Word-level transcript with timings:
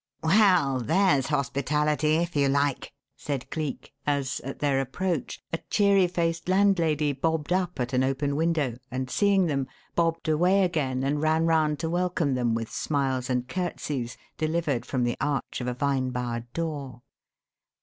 "Well, 0.23 0.79
there's 0.79 1.27
hospitality 1.27 2.15
if 2.15 2.35
you 2.35 2.49
like," 2.49 2.91
said 3.15 3.47
Cleek, 3.51 3.93
as, 4.07 4.39
at 4.43 4.57
their 4.57 4.81
approach, 4.81 5.43
a 5.53 5.59
cheery 5.69 6.07
faced 6.07 6.49
landlady 6.49 7.13
bobbed 7.13 7.53
up 7.53 7.79
at 7.79 7.93
an 7.93 8.03
open 8.03 8.35
window 8.35 8.77
and, 8.89 9.11
seeing 9.11 9.45
them, 9.45 9.67
bobbed 9.93 10.27
away 10.27 10.63
again 10.63 11.03
and 11.03 11.21
ran 11.21 11.45
round 11.45 11.77
to 11.81 11.89
welcome 11.91 12.33
them 12.33 12.55
with 12.55 12.71
smiles 12.71 13.29
and 13.29 13.47
curtseys 13.47 14.17
delivered 14.39 14.87
from 14.87 15.03
the 15.03 15.17
arch 15.21 15.61
of 15.61 15.67
a 15.67 15.73
vine 15.75 16.09
bowered 16.09 16.51
door. 16.51 17.03